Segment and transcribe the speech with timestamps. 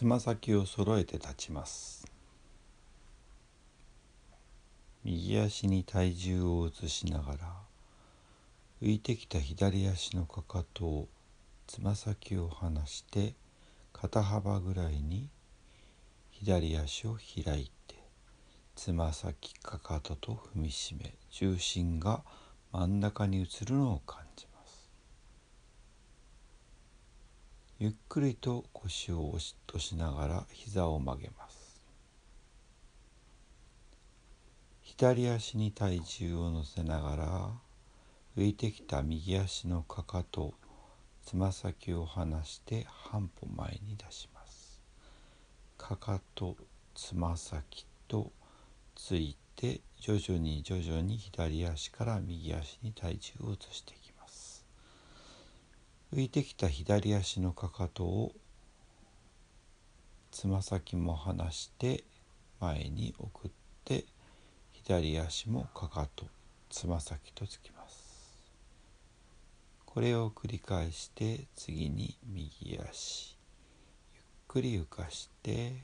[0.00, 2.06] つま先を揃えて立ちます。
[5.04, 7.38] 右足に体重を移しながら
[8.80, 11.08] 浮いてきた左足のかかとを
[11.66, 13.34] つま先を離して
[13.92, 15.28] 肩幅ぐらいに
[16.30, 17.96] 左足を開いて
[18.76, 22.22] つま先かかとと踏みしめ重心が
[22.72, 24.90] 真ん中に移るのを感じます
[27.82, 31.80] ゆっくりと腰を押しとしながら膝を曲げます。
[34.82, 37.50] 左足に体重を乗せながら
[38.36, 40.52] 浮いてきた右足のかかと
[41.24, 44.82] つま先を離して半歩前に出します。
[45.78, 46.58] かかと
[46.94, 48.30] つま先と
[48.94, 54.09] ついて徐々に徐々に左足から右足に体重を移していきます。
[56.12, 58.32] 浮いてきた左足のかかとを
[60.32, 62.02] つま先も離して
[62.58, 63.50] 前に送っ
[63.84, 64.06] て
[64.72, 66.26] 左足もかかと
[66.68, 68.10] つま先とつきます。
[69.86, 73.36] これを繰り返して次に右足
[74.12, 75.74] ゆっくり浮かして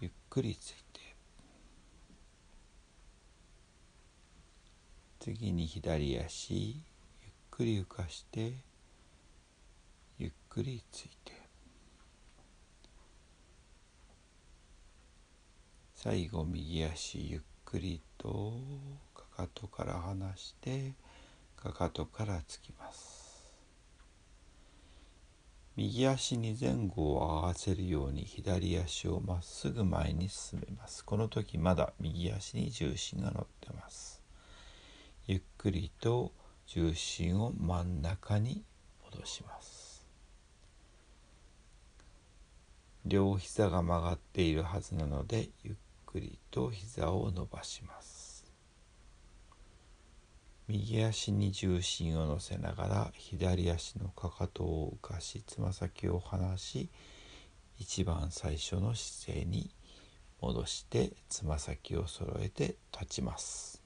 [0.00, 1.00] ゆっくりついて
[5.18, 6.80] 次に左足
[7.52, 8.54] くり浮かして
[10.18, 11.32] ゆっくりついて。
[15.94, 18.54] 最後右足ゆっくりと
[19.14, 20.94] かかとから離して
[21.54, 23.52] かかとからつきます。
[25.76, 31.04] 右足に前後を合わせるように左足をまっすぐ前に進めます。
[31.04, 34.22] この時まだ右足に重心が乗ってます。
[35.26, 36.32] ゆっくりと
[36.74, 38.64] 重心を真ん中に
[39.04, 40.06] 戻します。
[43.04, 45.74] 両膝が曲がっているはずなのでゆっ
[46.06, 48.50] くりと膝を伸ばします。
[50.66, 56.88] 右足に重心を乗せながら左足のかかとを浮かしつま先を離し
[57.76, 59.70] 一番最初の姿勢に
[60.40, 63.81] 戻してつま先を揃えて立ちます。